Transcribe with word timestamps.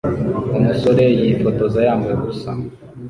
Umusore 0.57 1.03
yifotoza 1.21 1.79
yambaye 1.87 2.15
ubusa 2.17 2.51